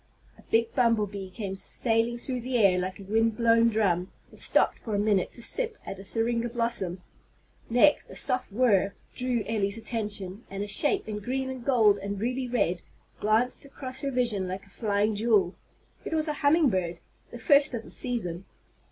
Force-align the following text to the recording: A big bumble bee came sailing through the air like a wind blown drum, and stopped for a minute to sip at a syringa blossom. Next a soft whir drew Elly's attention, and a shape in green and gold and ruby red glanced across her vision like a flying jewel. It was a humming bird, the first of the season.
A 0.35 0.41
big 0.49 0.73
bumble 0.73 1.05
bee 1.05 1.29
came 1.29 1.55
sailing 1.55 2.17
through 2.17 2.41
the 2.41 2.57
air 2.57 2.79
like 2.79 2.99
a 2.99 3.03
wind 3.03 3.37
blown 3.37 3.69
drum, 3.69 4.11
and 4.31 4.39
stopped 4.41 4.79
for 4.79 4.95
a 4.95 4.99
minute 4.99 5.31
to 5.33 5.43
sip 5.43 5.77
at 5.85 5.99
a 5.99 6.03
syringa 6.03 6.49
blossom. 6.49 7.03
Next 7.69 8.09
a 8.09 8.15
soft 8.15 8.51
whir 8.51 8.95
drew 9.15 9.43
Elly's 9.45 9.77
attention, 9.77 10.43
and 10.49 10.63
a 10.63 10.67
shape 10.67 11.07
in 11.07 11.19
green 11.19 11.51
and 11.51 11.63
gold 11.63 11.99
and 11.99 12.19
ruby 12.19 12.47
red 12.47 12.81
glanced 13.19 13.63
across 13.63 14.01
her 14.01 14.09
vision 14.09 14.47
like 14.47 14.65
a 14.65 14.71
flying 14.71 15.15
jewel. 15.15 15.53
It 16.03 16.13
was 16.15 16.27
a 16.27 16.33
humming 16.41 16.71
bird, 16.71 16.99
the 17.29 17.37
first 17.37 17.75
of 17.75 17.83
the 17.83 17.91
season. 17.91 18.45